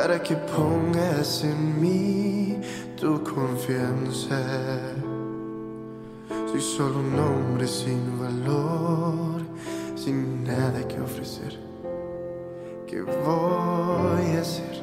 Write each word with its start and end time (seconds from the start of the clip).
Para 0.00 0.18
que 0.22 0.34
pongas 0.34 1.44
en 1.44 1.78
mí 1.78 2.58
tu 2.98 3.22
confianza. 3.22 4.40
Soy 6.50 6.60
solo 6.62 7.00
un 7.00 7.18
hombre 7.18 7.68
sin 7.68 8.18
valor, 8.18 9.42
sin 9.96 10.42
nada 10.44 10.88
que 10.88 10.98
ofrecer. 10.98 11.54
¿Qué 12.86 13.02
voy 13.02 14.36
a 14.38 14.40
hacer? 14.40 14.82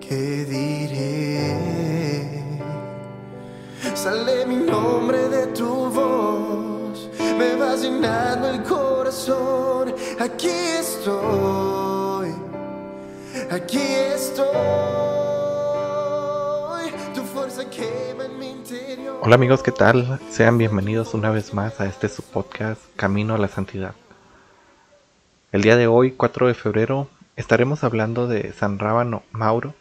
¿Qué 0.00 0.46
diré? 0.46 2.42
Sale 3.94 4.46
mi 4.46 4.56
nombre 4.56 5.28
de 5.28 5.46
tu 5.48 5.90
voz, 5.90 7.10
me 7.38 7.54
vas 7.56 7.82
llenando 7.82 8.48
el 8.48 8.62
corazón. 8.62 9.94
Aquí 10.18 10.48
estoy, 10.48 11.89
aquí 13.50 13.78
estoy. 13.78 14.46
Tu 17.14 17.22
fuerza 17.22 17.68
quema 17.68 18.26
en 18.26 18.38
mi 18.38 18.50
interior. 18.50 19.18
Hola 19.22 19.34
amigos, 19.34 19.62
¿qué 19.62 19.72
tal? 19.72 20.20
Sean 20.30 20.56
bienvenidos 20.56 21.14
una 21.14 21.30
vez 21.30 21.52
más 21.52 21.80
a 21.80 21.86
este 21.86 22.08
su 22.08 22.22
podcast 22.22 22.80
Camino 22.94 23.34
a 23.34 23.38
la 23.38 23.48
Santidad. 23.48 23.94
El 25.50 25.62
día 25.62 25.76
de 25.76 25.88
hoy, 25.88 26.12
4 26.12 26.46
de 26.46 26.54
febrero, 26.54 27.08
estaremos 27.34 27.82
hablando 27.82 28.28
de 28.28 28.52
San 28.52 28.78
Rábano 28.78 29.24
Mauro. 29.32 29.74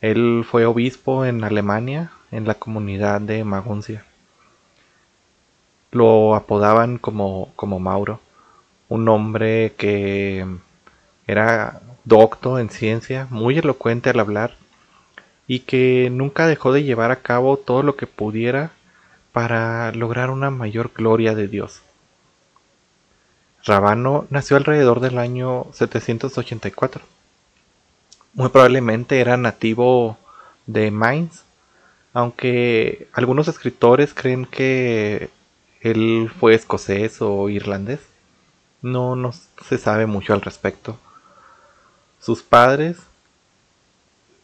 Él 0.00 0.44
fue 0.48 0.66
obispo 0.66 1.24
en 1.24 1.44
Alemania, 1.44 2.10
en 2.32 2.44
la 2.44 2.54
comunidad 2.54 3.20
de 3.20 3.44
Maguncia. 3.44 4.04
Lo 5.92 6.34
apodaban 6.34 6.98
como, 6.98 7.52
como 7.54 7.78
Mauro, 7.78 8.20
un 8.88 9.08
hombre 9.08 9.74
que 9.78 10.44
era 11.28 11.82
docto 12.04 12.58
en 12.58 12.70
ciencia, 12.70 13.28
muy 13.30 13.58
elocuente 13.58 14.10
al 14.10 14.18
hablar 14.18 14.56
y 15.46 15.60
que 15.60 16.08
nunca 16.10 16.46
dejó 16.46 16.72
de 16.72 16.82
llevar 16.82 17.10
a 17.10 17.22
cabo 17.22 17.58
todo 17.58 17.82
lo 17.82 17.96
que 17.96 18.06
pudiera 18.06 18.72
para 19.32 19.92
lograr 19.92 20.30
una 20.30 20.50
mayor 20.50 20.90
gloria 20.94 21.34
de 21.34 21.46
Dios. 21.46 21.82
Rabano 23.64 24.26
nació 24.30 24.56
alrededor 24.56 25.00
del 25.00 25.18
año 25.18 25.66
784. 25.72 27.02
Muy 28.32 28.48
probablemente 28.48 29.20
era 29.20 29.36
nativo 29.36 30.16
de 30.66 30.90
Mainz, 30.90 31.42
aunque 32.14 33.08
algunos 33.12 33.48
escritores 33.48 34.14
creen 34.14 34.46
que 34.46 35.28
él 35.82 36.30
fue 36.40 36.54
escocés 36.54 37.20
o 37.20 37.50
irlandés. 37.50 38.00
No, 38.80 39.14
no 39.14 39.32
se 39.32 39.76
sabe 39.76 40.06
mucho 40.06 40.32
al 40.32 40.40
respecto. 40.40 40.98
Sus 42.20 42.42
padres 42.42 42.98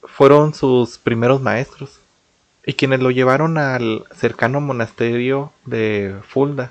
fueron 0.03 0.55
sus 0.55 0.99
primeros 0.99 1.41
maestros 1.41 2.01
y 2.67 2.75
quienes 2.75 3.01
lo 3.01 3.11
llevaron 3.11 3.59
al 3.59 4.05
cercano 4.15 4.61
monasterio 4.61 5.53
de 5.67 6.17
Fulda, 6.27 6.71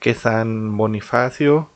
que 0.00 0.14
San 0.14 0.76
Bonifacio, 0.76 1.70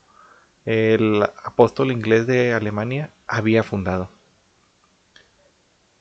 el 0.65 1.23
apóstol 1.43 1.91
inglés 1.91 2.27
de 2.27 2.53
Alemania, 2.53 3.09
había 3.27 3.63
fundado. 3.63 4.09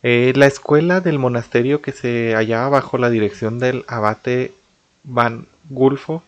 Eh, 0.02 0.32
la 0.36 0.46
escuela 0.46 1.00
del 1.00 1.18
monasterio 1.18 1.80
que 1.80 1.92
se 1.92 2.34
hallaba 2.34 2.68
bajo 2.68 2.98
la 2.98 3.10
dirección 3.10 3.58
del 3.58 3.84
abate 3.88 4.52
Van 5.04 5.46
Gulfo 5.70 6.22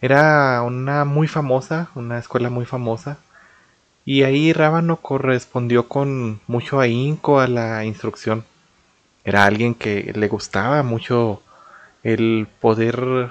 era 0.00 0.62
una 0.62 1.04
muy 1.04 1.26
famosa, 1.28 1.90
una 1.94 2.18
escuela 2.18 2.48
muy 2.50 2.64
famosa, 2.64 3.18
y 4.10 4.24
ahí 4.24 4.52
Rábano 4.52 4.96
correspondió 4.96 5.86
con 5.86 6.40
mucho 6.48 6.80
ahínco 6.80 7.38
a 7.38 7.46
la 7.46 7.84
instrucción. 7.84 8.44
Era 9.24 9.44
alguien 9.44 9.72
que 9.76 10.12
le 10.16 10.26
gustaba 10.26 10.82
mucho 10.82 11.44
el 12.02 12.48
poder 12.60 13.30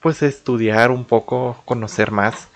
pues 0.00 0.22
estudiar 0.24 0.90
un 0.90 1.04
poco, 1.04 1.62
conocer 1.64 2.10
más. 2.10 2.48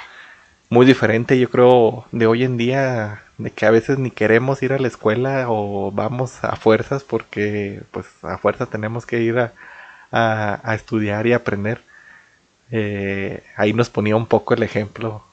Muy 0.69 0.85
diferente 0.85 1.39
yo 1.39 1.49
creo 1.49 2.07
de 2.11 2.27
hoy 2.27 2.43
en 2.43 2.57
día 2.57 3.23
de 3.39 3.53
que 3.53 3.67
a 3.67 3.71
veces 3.71 4.01
ni 4.01 4.11
queremos 4.11 4.61
ir 4.65 4.73
a 4.73 4.79
la 4.81 4.89
escuela 4.89 5.47
o 5.49 5.93
vamos 5.93 6.43
a 6.43 6.57
fuerzas 6.57 7.05
porque 7.05 7.83
pues 7.93 8.07
a 8.25 8.37
fuerza 8.39 8.67
tenemos 8.67 9.07
que 9.07 9.21
ir 9.21 9.39
a, 9.39 9.53
a, 10.11 10.75
estudiar 10.75 11.29
y 11.29 11.35
aprender. 11.35 11.83
Eh, 12.73 13.45
ahí 13.57 13.73
nos 13.73 13.91
ponía 13.91 14.17
un 14.17 14.27
poco 14.27 14.55
el 14.55 14.65
ejemplo 14.65 15.26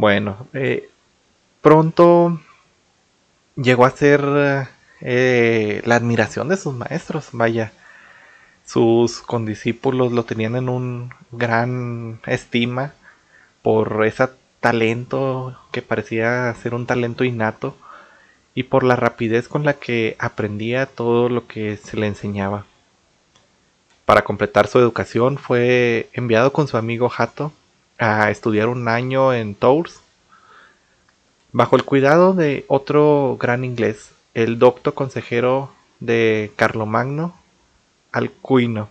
bueno, 0.00 0.48
eh, 0.54 0.88
pronto 1.60 2.40
llegó 3.54 3.84
a 3.84 3.90
ser 3.90 4.22
eh, 5.02 5.82
la 5.84 5.96
admiración 5.96 6.48
de 6.48 6.56
sus 6.56 6.74
maestros, 6.74 7.28
vaya. 7.32 7.72
Sus 8.64 9.20
condiscípulos 9.20 10.12
lo 10.12 10.24
tenían 10.24 10.56
en 10.56 10.70
un 10.70 11.12
gran 11.32 12.20
estima 12.24 12.94
por 13.60 14.06
ese 14.06 14.28
talento 14.60 15.58
que 15.70 15.82
parecía 15.82 16.54
ser 16.54 16.74
un 16.74 16.86
talento 16.86 17.24
innato 17.24 17.76
y 18.54 18.62
por 18.62 18.84
la 18.84 18.96
rapidez 18.96 19.48
con 19.48 19.64
la 19.64 19.74
que 19.74 20.16
aprendía 20.18 20.86
todo 20.86 21.28
lo 21.28 21.46
que 21.46 21.76
se 21.76 21.98
le 21.98 22.06
enseñaba. 22.06 22.64
Para 24.06 24.22
completar 24.22 24.66
su 24.66 24.78
educación 24.78 25.36
fue 25.36 26.08
enviado 26.14 26.54
con 26.54 26.68
su 26.68 26.78
amigo 26.78 27.10
Jato 27.10 27.52
a 28.00 28.30
estudiar 28.30 28.68
un 28.68 28.88
año 28.88 29.34
en 29.34 29.54
Tours, 29.54 30.00
bajo 31.52 31.76
el 31.76 31.84
cuidado 31.84 32.32
de 32.32 32.64
otro 32.66 33.36
gran 33.38 33.62
inglés, 33.62 34.12
el 34.32 34.58
docto 34.58 34.94
consejero 34.94 35.70
de 36.00 36.50
Carlomagno, 36.56 37.34
Alcuino. 38.10 38.88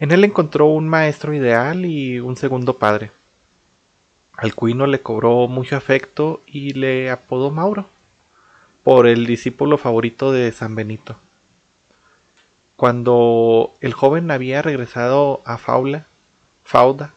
En 0.00 0.10
él 0.10 0.24
encontró 0.24 0.66
un 0.66 0.88
maestro 0.88 1.32
ideal 1.32 1.86
y 1.86 2.18
un 2.18 2.36
segundo 2.36 2.74
padre. 2.74 3.12
Alcuino 4.36 4.88
le 4.88 5.00
cobró 5.00 5.46
mucho 5.46 5.76
afecto 5.76 6.40
y 6.46 6.72
le 6.72 7.08
apodó 7.08 7.52
Mauro, 7.52 7.86
por 8.82 9.06
el 9.06 9.26
discípulo 9.26 9.78
favorito 9.78 10.32
de 10.32 10.50
San 10.50 10.74
Benito. 10.74 11.16
Cuando 12.74 13.74
el 13.80 13.92
joven 13.92 14.30
había 14.32 14.60
regresado 14.60 15.40
a 15.44 15.56
Faula, 15.58 16.04
Fauda, 16.64 17.12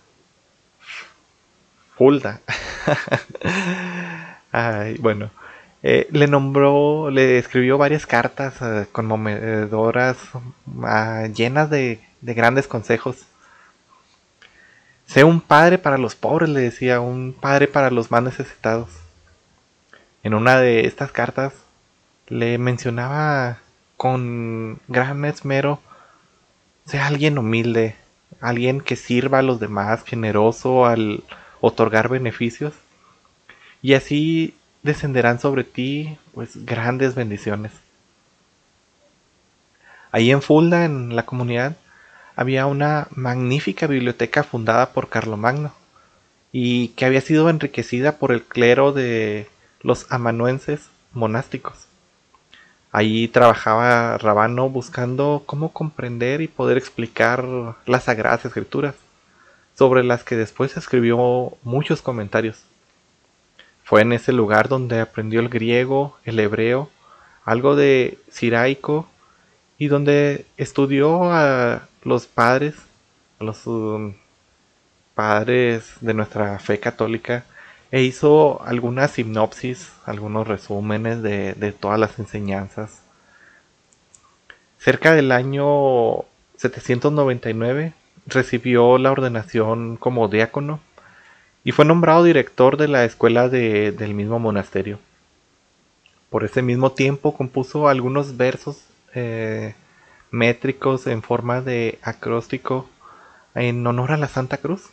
bueno, 4.99 5.29
eh, 5.83 6.07
le 6.11 6.27
nombró, 6.27 7.11
le 7.11 7.37
escribió 7.37 7.77
varias 7.77 8.07
cartas 8.07 8.55
eh, 8.61 8.87
conmovedoras, 8.91 10.17
ah, 10.83 11.27
llenas 11.33 11.69
de, 11.69 11.99
de 12.21 12.33
grandes 12.33 12.67
consejos. 12.67 13.27
Sé 15.05 15.23
un 15.23 15.41
padre 15.41 15.77
para 15.77 15.99
los 15.99 16.15
pobres, 16.15 16.49
le 16.49 16.61
decía, 16.61 17.01
un 17.01 17.35
padre 17.39 17.67
para 17.67 17.91
los 17.91 18.09
más 18.09 18.23
necesitados. 18.23 18.89
En 20.23 20.33
una 20.33 20.57
de 20.57 20.87
estas 20.87 21.11
cartas 21.11 21.53
le 22.27 22.57
mencionaba 22.57 23.59
con 23.97 24.79
gran 24.87 25.23
esmero, 25.25 25.79
sea 26.85 27.05
alguien 27.05 27.37
humilde, 27.37 27.95
alguien 28.39 28.81
que 28.81 28.95
sirva 28.95 29.39
a 29.39 29.43
los 29.43 29.59
demás, 29.59 30.03
generoso 30.03 30.87
al 30.87 31.23
otorgar 31.61 32.09
beneficios 32.09 32.73
y 33.81 33.93
así 33.93 34.55
descenderán 34.83 35.39
sobre 35.39 35.63
ti 35.63 36.17
pues 36.33 36.65
grandes 36.65 37.15
bendiciones. 37.15 37.71
Ahí 40.11 40.31
en 40.31 40.41
Fulda, 40.41 40.83
en 40.83 41.15
la 41.15 41.25
comunidad, 41.25 41.77
había 42.35 42.65
una 42.65 43.07
magnífica 43.11 43.87
biblioteca 43.87 44.43
fundada 44.43 44.91
por 44.91 45.07
Carlomagno 45.07 45.73
y 46.51 46.89
que 46.89 47.05
había 47.05 47.21
sido 47.21 47.49
enriquecida 47.49 48.17
por 48.17 48.31
el 48.31 48.43
clero 48.43 48.91
de 48.91 49.47
los 49.81 50.11
amanuenses 50.11 50.89
monásticos. 51.13 51.87
Allí 52.91 53.29
trabajaba 53.29 54.17
Rabano 54.17 54.69
buscando 54.69 55.43
cómo 55.45 55.71
comprender 55.71 56.41
y 56.41 56.49
poder 56.49 56.77
explicar 56.77 57.45
las 57.85 58.03
sagradas 58.03 58.43
escrituras 58.43 58.95
sobre 59.77 60.03
las 60.03 60.23
que 60.23 60.35
después 60.35 60.77
escribió 60.77 61.57
muchos 61.63 62.01
comentarios. 62.01 62.63
Fue 63.83 64.01
en 64.01 64.13
ese 64.13 64.31
lugar 64.31 64.69
donde 64.69 64.99
aprendió 64.99 65.39
el 65.39 65.49
griego, 65.49 66.17
el 66.23 66.39
hebreo, 66.39 66.89
algo 67.43 67.75
de 67.75 68.17
siraico 68.29 69.07
y 69.77 69.87
donde 69.87 70.45
estudió 70.57 71.31
a 71.31 71.87
los 72.03 72.27
padres, 72.27 72.75
a 73.39 73.43
los 73.43 73.65
um, 73.67 74.13
padres 75.15 75.93
de 76.01 76.13
nuestra 76.13 76.59
fe 76.59 76.79
católica 76.79 77.45
e 77.91 78.03
hizo 78.03 78.61
algunas 78.63 79.11
sinopsis, 79.11 79.91
algunos 80.05 80.47
resúmenes 80.47 81.21
de, 81.21 81.53
de 81.55 81.71
todas 81.71 81.99
las 81.99 82.17
enseñanzas. 82.19 83.01
Cerca 84.79 85.13
del 85.13 85.31
año 85.31 86.23
799 86.57 87.93
recibió 88.31 88.97
la 88.97 89.11
ordenación 89.11 89.97
como 89.97 90.27
diácono 90.27 90.79
y 91.63 91.71
fue 91.71 91.85
nombrado 91.85 92.23
director 92.23 92.77
de 92.77 92.87
la 92.87 93.05
escuela 93.05 93.49
de, 93.49 93.91
del 93.91 94.13
mismo 94.13 94.39
monasterio. 94.39 94.99
Por 96.29 96.43
ese 96.43 96.61
mismo 96.61 96.91
tiempo 96.93 97.35
compuso 97.35 97.87
algunos 97.87 98.37
versos 98.37 98.83
eh, 99.13 99.75
métricos 100.31 101.05
en 101.07 101.21
forma 101.21 101.61
de 101.61 101.99
acróstico 102.01 102.89
en 103.53 103.85
honor 103.85 104.13
a 104.13 104.17
la 104.17 104.27
Santa 104.27 104.57
Cruz. 104.57 104.89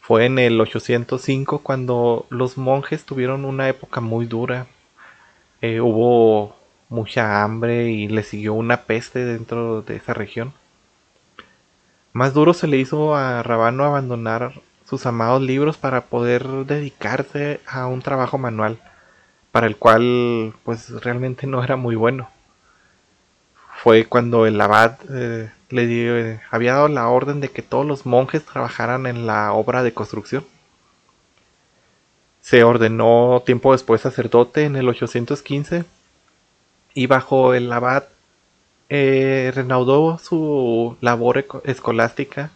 Fue 0.00 0.26
en 0.26 0.38
el 0.38 0.60
805 0.60 1.60
cuando 1.60 2.26
los 2.30 2.56
monjes 2.56 3.04
tuvieron 3.04 3.44
una 3.44 3.68
época 3.68 4.00
muy 4.00 4.26
dura. 4.26 4.66
Eh, 5.60 5.80
hubo 5.80 6.56
mucha 6.88 7.42
hambre 7.42 7.90
y 7.90 8.08
le 8.08 8.22
siguió 8.22 8.54
una 8.54 8.82
peste 8.82 9.24
dentro 9.24 9.82
de 9.82 9.96
esa 9.96 10.14
región. 10.14 10.52
Más 12.18 12.34
duro 12.34 12.52
se 12.52 12.66
le 12.66 12.78
hizo 12.78 13.14
a 13.14 13.44
Rabano 13.44 13.84
abandonar 13.84 14.60
sus 14.84 15.06
amados 15.06 15.40
libros 15.40 15.76
para 15.76 16.06
poder 16.06 16.44
dedicarse 16.66 17.60
a 17.64 17.86
un 17.86 18.02
trabajo 18.02 18.38
manual, 18.38 18.80
para 19.52 19.68
el 19.68 19.76
cual 19.76 20.52
pues 20.64 20.90
realmente 21.04 21.46
no 21.46 21.62
era 21.62 21.76
muy 21.76 21.94
bueno. 21.94 22.28
Fue 23.84 24.04
cuando 24.06 24.46
el 24.46 24.60
abad 24.60 24.98
eh, 25.08 25.52
le 25.70 25.86
dio, 25.86 26.40
había 26.50 26.74
dado 26.74 26.88
la 26.88 27.06
orden 27.06 27.38
de 27.38 27.50
que 27.50 27.62
todos 27.62 27.86
los 27.86 28.04
monjes 28.04 28.44
trabajaran 28.44 29.06
en 29.06 29.28
la 29.28 29.52
obra 29.52 29.84
de 29.84 29.94
construcción. 29.94 30.44
Se 32.40 32.64
ordenó 32.64 33.44
tiempo 33.46 33.70
después 33.70 34.00
sacerdote 34.00 34.64
en 34.64 34.74
el 34.74 34.88
815 34.88 35.84
y 36.94 37.06
bajo 37.06 37.54
el 37.54 37.72
abad 37.72 38.06
eh, 38.88 39.52
renaudó 39.54 40.18
su 40.18 40.96
labor 41.00 41.46
escolástica 41.64 42.50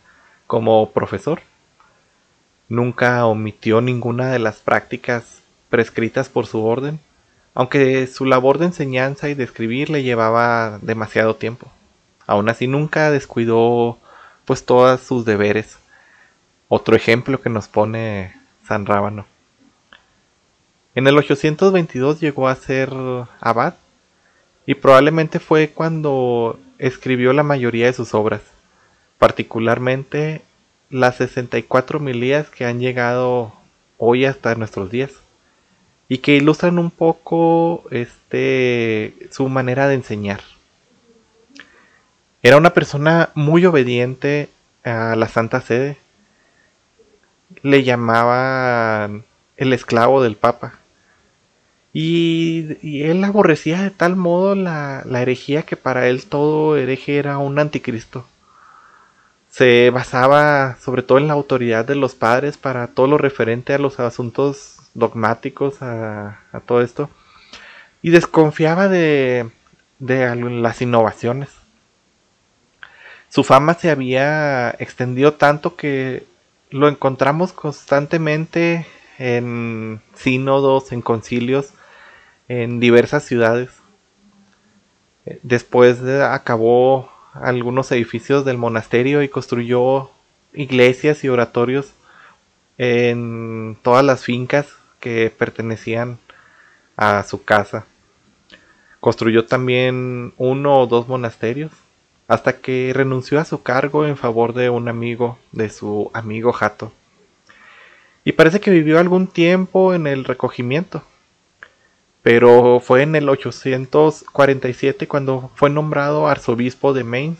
como 0.46 0.90
profesor. 0.90 1.42
Nunca 2.68 3.26
omitió 3.26 3.80
ninguna 3.80 4.30
de 4.30 4.38
las 4.38 4.56
prácticas 4.58 5.42
prescritas 5.68 6.28
por 6.28 6.46
su 6.46 6.64
orden, 6.64 7.00
aunque 7.54 8.06
su 8.06 8.24
labor 8.24 8.58
de 8.58 8.66
enseñanza 8.66 9.28
y 9.28 9.34
de 9.34 9.44
escribir 9.44 9.90
le 9.90 10.02
llevaba 10.02 10.78
demasiado 10.80 11.36
tiempo. 11.36 11.70
Aún 12.26 12.48
así 12.48 12.66
nunca 12.66 13.10
descuidó 13.10 13.98
pues 14.44 14.64
todos 14.64 15.00
sus 15.00 15.24
deberes. 15.24 15.78
Otro 16.68 16.96
ejemplo 16.96 17.40
que 17.40 17.50
nos 17.50 17.68
pone 17.68 18.34
San 18.66 18.86
Rábano. 18.86 19.26
En 20.94 21.06
el 21.06 21.16
822 21.16 22.20
llegó 22.20 22.48
a 22.48 22.54
ser 22.54 22.92
abad 23.40 23.74
y 24.66 24.74
probablemente 24.74 25.38
fue 25.38 25.70
cuando 25.70 26.58
escribió 26.78 27.32
la 27.32 27.42
mayoría 27.42 27.86
de 27.86 27.92
sus 27.92 28.14
obras, 28.14 28.42
particularmente 29.18 30.42
las 30.90 31.16
64 31.16 32.00
milías 32.00 32.48
que 32.48 32.64
han 32.64 32.80
llegado 32.80 33.52
hoy 33.96 34.24
hasta 34.24 34.54
nuestros 34.54 34.90
días 34.90 35.10
y 36.08 36.18
que 36.18 36.36
ilustran 36.36 36.78
un 36.78 36.90
poco 36.90 37.84
este 37.90 39.14
su 39.30 39.48
manera 39.48 39.88
de 39.88 39.94
enseñar. 39.94 40.40
Era 42.42 42.56
una 42.56 42.74
persona 42.74 43.30
muy 43.34 43.64
obediente 43.64 44.48
a 44.84 45.14
la 45.16 45.28
Santa 45.28 45.60
Sede. 45.60 45.96
Le 47.62 47.84
llamaban 47.84 49.24
el 49.56 49.72
esclavo 49.72 50.22
del 50.22 50.36
Papa. 50.36 50.74
Y, 51.92 53.02
él 53.02 53.22
aborrecía 53.24 53.82
de 53.82 53.90
tal 53.90 54.16
modo 54.16 54.54
la, 54.54 55.04
herejía 55.14 55.62
que 55.64 55.76
para 55.76 56.08
él 56.08 56.24
todo 56.26 56.76
hereje 56.76 57.18
era 57.18 57.38
un 57.38 57.58
anticristo. 57.58 58.26
Se 59.50 59.90
basaba 59.90 60.76
sobre 60.80 61.02
todo 61.02 61.18
en 61.18 61.28
la 61.28 61.34
autoridad 61.34 61.84
de 61.84 61.94
los 61.94 62.14
padres 62.14 62.56
para 62.56 62.88
todo 62.88 63.06
lo 63.06 63.18
referente 63.18 63.74
a 63.74 63.78
los 63.78 64.00
asuntos 64.00 64.78
dogmáticos, 64.94 65.82
a, 65.82 66.40
todo 66.66 66.80
esto. 66.80 67.10
Y 68.00 68.10
desconfiaba 68.10 68.88
de, 68.88 69.50
de 69.98 70.34
las 70.36 70.80
innovaciones. 70.80 71.50
Su 73.28 73.44
fama 73.44 73.74
se 73.74 73.90
había 73.90 74.70
extendido 74.78 75.34
tanto 75.34 75.76
que 75.76 76.24
lo 76.70 76.88
encontramos 76.88 77.52
constantemente 77.52 78.86
en 79.18 80.00
sínodos, 80.14 80.92
en 80.92 81.02
concilios, 81.02 81.72
en 82.52 82.80
diversas 82.80 83.24
ciudades. 83.24 83.70
Eh, 85.24 85.38
después 85.42 86.02
acabó 86.02 87.10
algunos 87.32 87.90
edificios 87.92 88.44
del 88.44 88.58
monasterio 88.58 89.22
y 89.22 89.30
construyó 89.30 90.10
iglesias 90.52 91.24
y 91.24 91.30
oratorios 91.30 91.94
en 92.76 93.78
todas 93.82 94.04
las 94.04 94.24
fincas 94.24 94.66
que 95.00 95.32
pertenecían 95.36 96.18
a 96.96 97.22
su 97.22 97.42
casa. 97.42 97.86
Construyó 99.00 99.46
también 99.46 100.34
uno 100.36 100.78
o 100.78 100.86
dos 100.86 101.08
monasterios 101.08 101.72
hasta 102.28 102.58
que 102.58 102.92
renunció 102.94 103.40
a 103.40 103.46
su 103.46 103.62
cargo 103.62 104.06
en 104.06 104.18
favor 104.18 104.52
de 104.52 104.68
un 104.68 104.88
amigo 104.88 105.38
de 105.52 105.70
su 105.70 106.10
amigo 106.12 106.52
Jato. 106.52 106.92
Y 108.24 108.32
parece 108.32 108.60
que 108.60 108.70
vivió 108.70 108.98
algún 108.98 109.26
tiempo 109.26 109.94
en 109.94 110.06
el 110.06 110.24
recogimiento 110.24 111.02
pero 112.22 112.80
fue 112.80 113.02
en 113.02 113.16
el 113.16 113.28
847 113.28 115.08
cuando 115.08 115.50
fue 115.54 115.70
nombrado 115.70 116.28
arzobispo 116.28 116.92
de 116.92 117.04
Mainz. 117.04 117.38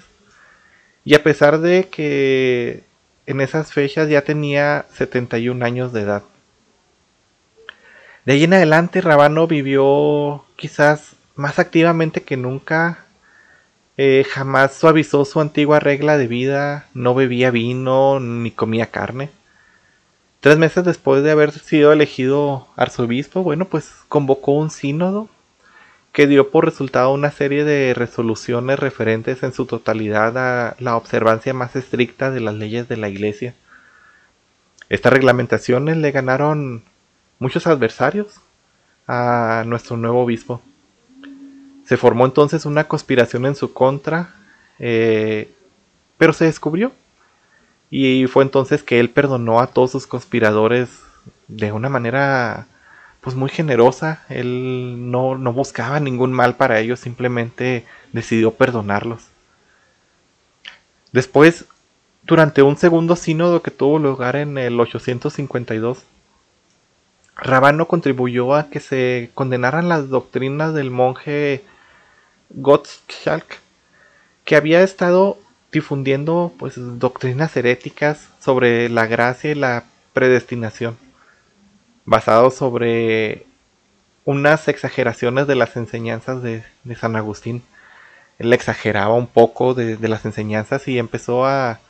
Y 1.04 1.14
a 1.14 1.22
pesar 1.22 1.60
de 1.60 1.88
que 1.88 2.84
en 3.26 3.40
esas 3.40 3.72
fechas 3.72 4.08
ya 4.08 4.22
tenía 4.22 4.86
71 4.94 5.64
años 5.64 5.92
de 5.92 6.02
edad. 6.02 6.22
De 8.24 8.34
ahí 8.34 8.44
en 8.44 8.54
adelante 8.54 9.00
Rabano 9.00 9.46
vivió 9.46 10.44
quizás 10.56 11.16
más 11.34 11.58
activamente 11.58 12.22
que 12.22 12.36
nunca. 12.36 13.04
Eh, 13.96 14.24
jamás 14.28 14.74
suavizó 14.74 15.24
su 15.24 15.40
antigua 15.40 15.80
regla 15.80 16.16
de 16.16 16.26
vida, 16.26 16.86
no 16.94 17.14
bebía 17.14 17.50
vino 17.50 18.20
ni 18.20 18.50
comía 18.50 18.86
carne. 18.86 19.30
Tres 20.42 20.58
meses 20.58 20.84
después 20.84 21.22
de 21.22 21.30
haber 21.30 21.52
sido 21.52 21.92
elegido 21.92 22.66
arzobispo, 22.74 23.44
bueno, 23.44 23.66
pues 23.66 23.92
convocó 24.08 24.50
un 24.50 24.70
sínodo 24.70 25.28
que 26.10 26.26
dio 26.26 26.50
por 26.50 26.64
resultado 26.64 27.12
una 27.12 27.30
serie 27.30 27.62
de 27.62 27.94
resoluciones 27.94 28.80
referentes 28.80 29.44
en 29.44 29.52
su 29.52 29.66
totalidad 29.66 30.36
a 30.36 30.74
la 30.80 30.96
observancia 30.96 31.54
más 31.54 31.76
estricta 31.76 32.32
de 32.32 32.40
las 32.40 32.56
leyes 32.56 32.88
de 32.88 32.96
la 32.96 33.08
iglesia. 33.08 33.54
Estas 34.88 35.12
reglamentaciones 35.12 35.96
le 35.98 36.10
ganaron 36.10 36.82
muchos 37.38 37.68
adversarios 37.68 38.40
a 39.06 39.62
nuestro 39.64 39.96
nuevo 39.96 40.24
obispo. 40.24 40.60
Se 41.86 41.96
formó 41.96 42.26
entonces 42.26 42.66
una 42.66 42.88
conspiración 42.88 43.46
en 43.46 43.54
su 43.54 43.72
contra, 43.72 44.34
eh, 44.80 45.54
pero 46.18 46.32
se 46.32 46.46
descubrió 46.46 46.90
y 47.94 48.26
fue 48.26 48.42
entonces 48.42 48.82
que 48.82 48.98
él 49.00 49.10
perdonó 49.10 49.60
a 49.60 49.66
todos 49.66 49.90
sus 49.90 50.06
conspiradores 50.06 50.88
de 51.46 51.72
una 51.72 51.90
manera 51.90 52.66
pues 53.20 53.36
muy 53.36 53.50
generosa. 53.50 54.22
Él 54.30 55.10
no, 55.10 55.36
no 55.36 55.52
buscaba 55.52 56.00
ningún 56.00 56.32
mal 56.32 56.56
para 56.56 56.80
ellos, 56.80 57.00
simplemente 57.00 57.84
decidió 58.14 58.54
perdonarlos. 58.54 59.24
Después, 61.12 61.66
durante 62.22 62.62
un 62.62 62.78
segundo 62.78 63.14
sínodo 63.14 63.60
que 63.60 63.70
tuvo 63.70 63.98
lugar 63.98 64.36
en 64.36 64.56
el 64.56 64.80
852, 64.80 65.98
Rabano 67.36 67.88
contribuyó 67.88 68.54
a 68.54 68.70
que 68.70 68.80
se 68.80 69.30
condenaran 69.34 69.90
las 69.90 70.08
doctrinas 70.08 70.72
del 70.72 70.90
monje 70.90 71.62
Gottschalk, 72.48 73.58
que 74.46 74.56
había 74.56 74.82
estado 74.82 75.36
difundiendo 75.72 76.52
pues 76.58 76.74
doctrinas 76.76 77.56
heréticas 77.56 78.28
sobre 78.40 78.88
la 78.90 79.06
gracia 79.06 79.50
y 79.50 79.54
la 79.54 79.84
predestinación, 80.12 80.96
basado 82.04 82.50
sobre 82.50 83.46
unas 84.24 84.68
exageraciones 84.68 85.46
de 85.46 85.56
las 85.56 85.76
enseñanzas 85.76 86.42
de, 86.42 86.62
San 86.94 87.16
Agustín. 87.16 87.62
Él 88.38 88.52
exageraba 88.52 89.14
un 89.14 89.26
poco 89.26 89.74
de, 89.74 89.96
las 90.08 90.24
enseñanzas 90.24 90.86
y 90.88 90.98
empezó 90.98 91.46
a, 91.46 91.80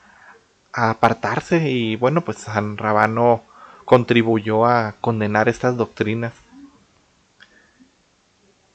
a, 0.72 0.90
apartarse 0.90 1.68
y 1.68 1.96
bueno 1.96 2.22
pues 2.22 2.38
San 2.38 2.76
Rabano 2.76 3.42
contribuyó 3.84 4.64
a 4.64 4.94
condenar 5.00 5.48
estas 5.48 5.76
doctrinas. 5.76 6.32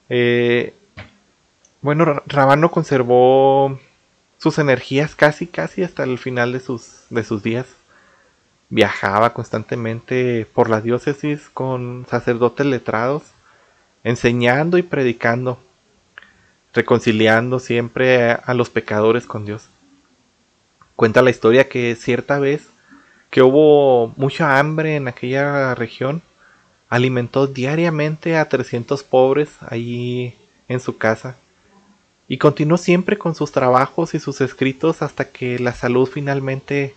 Eh, 0.09 0.73
bueno, 1.81 2.21
Rabano 2.25 2.71
conservó 2.71 3.79
sus 4.37 4.59
energías 4.59 5.15
casi, 5.15 5.47
casi 5.47 5.83
hasta 5.83 6.03
el 6.03 6.17
final 6.17 6.53
de 6.53 6.59
sus, 6.59 7.05
de 7.09 7.23
sus 7.23 7.43
días. 7.43 7.65
Viajaba 8.69 9.33
constantemente 9.33 10.45
por 10.53 10.69
la 10.69 10.81
diócesis 10.81 11.49
con 11.49 12.05
sacerdotes 12.09 12.65
letrados, 12.65 13.23
enseñando 14.03 14.77
y 14.77 14.83
predicando, 14.83 15.59
reconciliando 16.73 17.59
siempre 17.59 18.31
a 18.31 18.53
los 18.53 18.69
pecadores 18.69 19.25
con 19.25 19.45
Dios. 19.45 19.67
Cuenta 20.95 21.21
la 21.21 21.29
historia 21.29 21.69
que 21.69 21.95
cierta 21.95 22.39
vez 22.39 22.67
que 23.29 23.41
hubo 23.41 24.13
mucha 24.17 24.59
hambre 24.59 24.95
en 24.95 25.07
aquella 25.07 25.75
región, 25.75 26.21
alimentó 26.89 27.47
diariamente 27.47 28.37
a 28.37 28.47
300 28.47 29.03
pobres 29.03 29.49
allí 29.61 30.35
en 30.67 30.79
su 30.79 30.97
casa 30.97 31.35
y 32.27 32.37
continuó 32.37 32.77
siempre 32.77 33.17
con 33.17 33.35
sus 33.35 33.51
trabajos 33.51 34.13
y 34.13 34.19
sus 34.19 34.41
escritos 34.41 35.01
hasta 35.01 35.29
que 35.29 35.59
la 35.59 35.73
salud 35.73 36.07
finalmente 36.07 36.95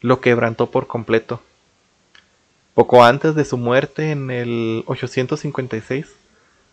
lo 0.00 0.20
quebrantó 0.20 0.70
por 0.70 0.86
completo. 0.86 1.42
Poco 2.74 3.04
antes 3.04 3.34
de 3.34 3.44
su 3.44 3.58
muerte 3.58 4.12
en 4.12 4.30
el 4.30 4.82
856, 4.86 6.06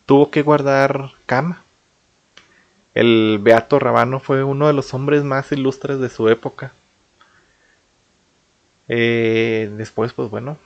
tuvo 0.06 0.30
que 0.30 0.42
guardar 0.42 1.10
cama. 1.26 1.62
El 2.94 3.38
Beato 3.40 3.78
Rabano 3.78 4.18
fue 4.18 4.42
uno 4.42 4.66
de 4.66 4.72
los 4.72 4.94
hombres 4.94 5.22
más 5.24 5.52
ilustres 5.52 6.00
de 6.00 6.08
su 6.08 6.28
época. 6.28 6.72
Eh, 8.88 9.70
después, 9.76 10.12
pues 10.14 10.30
bueno, 10.30 10.56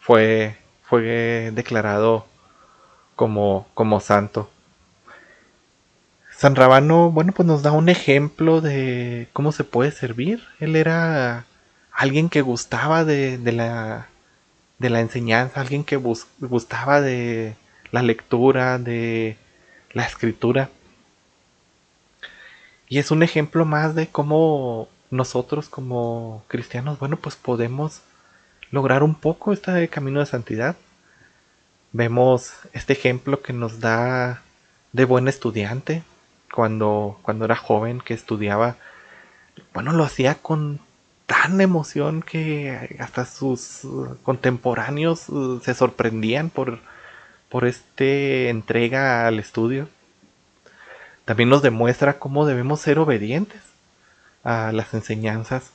fue, 0.00 0.58
fue 0.82 1.50
declarado 1.54 2.26
como, 3.14 3.68
como 3.74 4.00
santo. 4.00 4.50
San 6.38 6.54
Rabano, 6.54 7.10
bueno, 7.10 7.32
pues 7.32 7.48
nos 7.48 7.62
da 7.64 7.72
un 7.72 7.88
ejemplo 7.88 8.60
de 8.60 9.26
cómo 9.32 9.50
se 9.50 9.64
puede 9.64 9.90
servir. 9.90 10.44
Él 10.60 10.76
era 10.76 11.46
alguien 11.90 12.28
que 12.28 12.42
gustaba 12.42 13.04
de, 13.04 13.40
la, 13.52 14.06
de 14.78 14.88
la 14.88 15.00
enseñanza, 15.00 15.60
alguien 15.60 15.82
que 15.82 15.96
gustaba 15.96 17.00
de 17.00 17.56
la 17.90 18.04
lectura, 18.04 18.78
de 18.78 19.36
la 19.92 20.04
escritura. 20.04 20.70
Y 22.88 22.98
es 22.98 23.10
un 23.10 23.24
ejemplo 23.24 23.64
más 23.64 23.96
de 23.96 24.06
cómo 24.06 24.88
nosotros 25.10 25.68
como 25.68 26.44
cristianos, 26.46 27.00
bueno, 27.00 27.16
pues 27.16 27.34
podemos 27.34 28.02
lograr 28.70 29.02
un 29.02 29.16
poco 29.16 29.52
este 29.52 29.88
camino 29.88 30.20
de 30.20 30.26
santidad. 30.26 30.76
Vemos 31.90 32.52
este 32.74 32.92
ejemplo 32.92 33.42
que 33.42 33.52
nos 33.52 33.80
da 33.80 34.40
de 34.92 35.04
buen 35.04 35.26
estudiante 35.26 36.04
cuando, 36.52 37.18
cuando 37.22 37.44
era 37.44 37.56
joven, 37.56 38.00
que 38.00 38.14
estudiaba, 38.14 38.76
bueno, 39.74 39.92
lo 39.92 40.04
hacía 40.04 40.34
con 40.36 40.80
tan 41.26 41.60
emoción 41.60 42.22
que 42.22 42.96
hasta 42.98 43.26
sus 43.26 43.82
contemporáneos 44.22 45.28
uh, 45.28 45.60
se 45.60 45.74
sorprendían 45.74 46.48
por, 46.48 46.78
por 47.48 47.66
este 47.66 48.48
entrega 48.48 49.26
al 49.26 49.38
estudio. 49.38 49.88
También 51.26 51.50
nos 51.50 51.60
demuestra 51.60 52.18
cómo 52.18 52.46
debemos 52.46 52.80
ser 52.80 52.98
obedientes 52.98 53.60
a 54.42 54.72
las 54.72 54.94
enseñanzas 54.94 55.70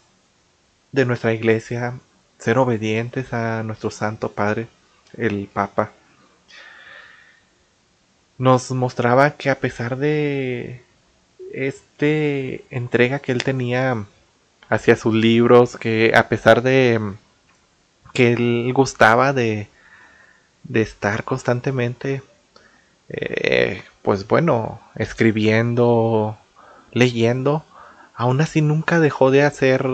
de 0.91 1.05
nuestra 1.05 1.33
iglesia, 1.33 1.99
ser 2.39 2.57
obedientes 2.57 3.33
a 3.33 3.61
nuestro 3.61 3.91
Santo 3.91 4.31
Padre, 4.31 4.67
el 5.15 5.47
Papa. 5.53 5.91
Nos 8.37 8.71
mostraba 8.71 9.31
que 9.31 9.49
a 9.49 9.59
pesar 9.59 9.97
de 9.97 10.83
este 11.53 12.65
entrega 12.71 13.19
que 13.19 13.31
él 13.31 13.43
tenía 13.43 14.05
hacia 14.69 14.95
sus 14.95 15.13
libros, 15.13 15.77
que 15.77 16.13
a 16.15 16.27
pesar 16.29 16.61
de 16.63 16.99
que 18.13 18.33
él 18.33 18.71
gustaba 18.73 19.33
de, 19.33 19.67
de 20.63 20.81
estar 20.81 21.23
constantemente, 21.23 22.23
eh, 23.09 23.83
pues 24.01 24.27
bueno, 24.27 24.81
escribiendo, 24.95 26.37
leyendo, 26.91 27.63
aún 28.15 28.41
así 28.41 28.61
nunca 28.61 28.99
dejó 28.99 29.31
de 29.31 29.43
hacer 29.43 29.87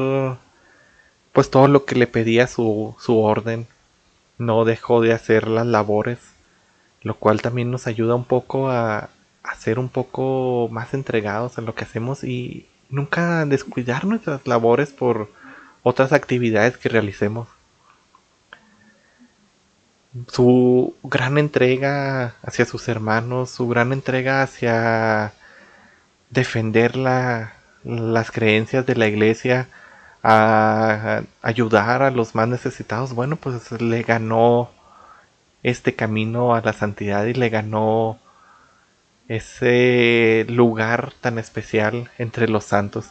pues 1.34 1.50
todo 1.52 1.68
lo 1.68 1.86
que 1.86 1.96
le 1.96 2.08
pedía 2.08 2.48
su, 2.48 2.96
su 3.00 3.20
orden. 3.20 3.68
No 4.38 4.64
dejó 4.66 5.02
de 5.02 5.14
hacer 5.14 5.48
las 5.48 5.66
labores, 5.66 6.20
lo 7.02 7.16
cual 7.16 7.42
también 7.42 7.72
nos 7.72 7.88
ayuda 7.88 8.16
un 8.16 8.26
poco 8.26 8.70
a, 8.70 9.10
a 9.44 9.56
ser 9.56 9.80
un 9.80 9.90
poco 9.90 10.70
más 10.72 10.94
entregados 10.94 11.58
en 11.58 11.66
lo 11.66 11.76
que 11.76 11.84
hacemos 11.84 12.24
y 12.24 12.68
nunca 12.90 13.46
descuidar 13.46 14.06
nuestras 14.06 14.46
labores 14.48 14.92
por 14.92 15.32
otras 15.84 16.12
actividades 16.14 16.78
que 16.78 16.90
realicemos. 16.90 17.48
Su 20.28 20.96
gran 21.04 21.38
entrega 21.38 22.36
hacia 22.42 22.66
sus 22.66 22.88
hermanos, 22.88 23.52
su 23.52 23.68
gran 23.68 23.94
entrega 23.94 24.42
hacia 24.42 25.34
defender 26.32 26.96
la, 26.96 27.54
las 27.84 28.32
creencias 28.32 28.86
de 28.86 28.96
la 28.96 29.08
iglesia, 29.08 29.68
a 30.24 31.22
ayudar 31.42 32.02
a 32.02 32.12
los 32.12 32.36
más 32.36 32.48
necesitados, 32.48 33.14
bueno, 33.14 33.38
pues 33.38 33.72
le 33.82 34.02
ganó 34.04 34.70
este 35.64 35.96
camino 35.96 36.56
a 36.56 36.62
la 36.62 36.74
santidad 36.74 37.26
y 37.26 37.34
le 37.34 37.50
ganó 37.50 38.20
ese 39.28 40.46
lugar 40.50 41.14
tan 41.22 41.38
especial 41.38 42.10
entre 42.18 42.48
los 42.48 42.66
santos. 42.66 43.08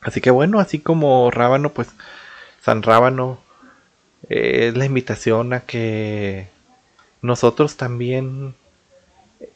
Así 0.00 0.20
que 0.20 0.30
bueno, 0.30 0.60
así 0.60 0.78
como 0.78 1.30
Rábano, 1.30 1.70
pues 1.70 1.88
San 2.60 2.82
Rábano 2.82 3.38
eh, 4.28 4.68
es 4.68 4.76
la 4.76 4.84
invitación 4.84 5.52
a 5.54 5.60
que 5.60 6.48
nosotros 7.22 7.76
también 7.76 8.54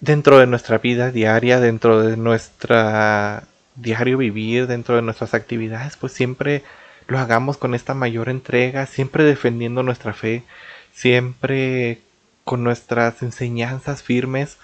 dentro 0.00 0.38
de 0.38 0.46
nuestra 0.46 0.78
vida 0.78 1.10
diaria, 1.10 1.60
dentro 1.60 2.02
de 2.02 2.16
nuestra 2.16 3.44
diario 3.76 4.18
vivir, 4.18 4.66
dentro 4.66 4.96
de 4.96 5.02
nuestras 5.02 5.34
actividades, 5.34 5.96
pues 5.96 6.12
siempre 6.12 6.62
lo 7.06 7.18
hagamos 7.18 7.56
con 7.56 7.74
esta 7.74 7.94
mayor 7.94 8.28
entrega, 8.28 8.86
siempre 8.86 9.24
defendiendo 9.24 9.82
nuestra 9.82 10.12
fe, 10.12 10.44
siempre 10.92 12.00
con 12.44 12.64
nuestras 12.64 13.22
enseñanzas 13.22 14.02
firmes, 14.02 14.58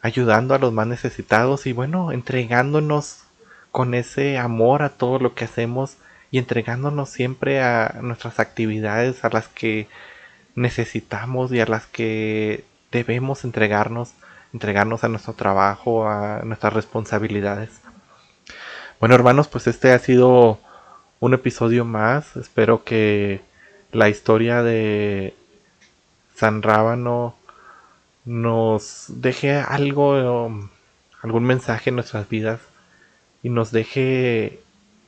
ayudando 0.00 0.54
a 0.54 0.58
los 0.58 0.72
más 0.72 0.86
necesitados 0.86 1.66
y 1.66 1.72
bueno, 1.72 2.12
entregándonos 2.12 3.24
con 3.72 3.94
ese 3.94 4.38
amor 4.38 4.82
a 4.82 4.90
todo 4.90 5.18
lo 5.18 5.34
que 5.34 5.44
hacemos 5.44 5.96
y 6.30 6.38
entregándonos 6.38 7.08
siempre 7.08 7.62
a 7.62 7.98
nuestras 8.02 8.38
actividades 8.38 9.24
a 9.24 9.30
las 9.30 9.48
que 9.48 9.88
necesitamos 10.54 11.52
y 11.52 11.60
a 11.60 11.66
las 11.66 11.86
que 11.86 12.64
debemos 12.90 13.44
entregarnos, 13.44 14.12
entregarnos 14.52 15.04
a 15.04 15.08
nuestro 15.08 15.34
trabajo, 15.34 16.08
a 16.08 16.42
nuestras 16.44 16.72
responsabilidades. 16.72 17.70
Bueno, 19.00 19.14
hermanos, 19.14 19.48
pues 19.48 19.66
este 19.66 19.92
ha 19.92 19.98
sido 19.98 20.58
un 21.20 21.34
episodio 21.34 21.84
más. 21.84 22.36
Espero 22.36 22.84
que 22.84 23.40
la 23.92 24.08
historia 24.08 24.62
de 24.62 25.34
San 26.38 26.62
Rábano 26.62 27.34
nos 28.24 29.06
deje 29.08 29.56
algo, 29.56 30.70
algún 31.20 31.44
mensaje 31.44 31.90
en 31.90 31.96
nuestras 31.96 32.28
vidas 32.28 32.60
y 33.42 33.48
nos 33.48 33.72
deje 33.72 34.60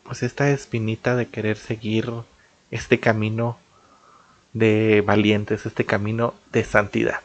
pues 0.02 0.24
esta 0.24 0.50
espinita 0.50 1.14
de 1.14 1.28
querer 1.28 1.56
seguir 1.56 2.10
este 2.72 2.98
camino 2.98 3.58
de 4.54 5.04
valientes, 5.06 5.66
este 5.66 5.86
camino 5.86 6.34
de 6.50 6.64
santidad. 6.64 7.20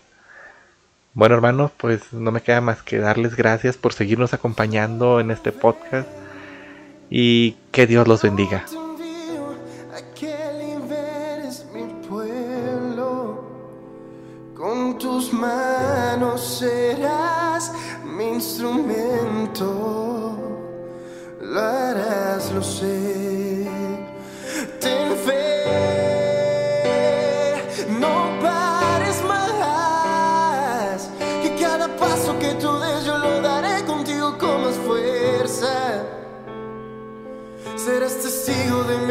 Bueno 1.16 1.34
hermanos, 1.34 1.72
pues 1.76 2.14
no 2.14 2.32
me 2.32 2.42
queda 2.42 2.62
más 2.62 2.84
que 2.84 3.00
darles 3.00 3.36
gracias 3.36 3.76
por 3.76 3.94
seguirnos 3.94 4.36
acompañando 4.36 5.20
en 5.20 5.32
este 5.32 5.52
podcast 5.52 6.08
y 7.10 7.54
que 7.72 7.88
Dios 7.88 8.08
los 8.08 8.22
bendiga. 8.22 8.66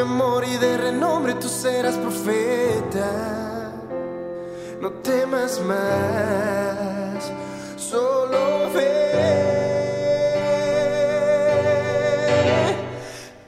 Amor 0.05 0.45
y 0.45 0.57
de 0.59 0.77
renombre, 0.77 1.35
tú 1.35 1.49
serás 1.49 1.97
profeta. 1.97 3.73
No 4.81 4.91
temas 5.11 5.61
más, 5.61 7.33
solo 7.77 8.71
ve 8.75 8.95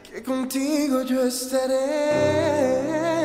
que 0.03 0.23
contigo 0.23 1.03
yo 1.03 1.27
estaré. 1.27 3.16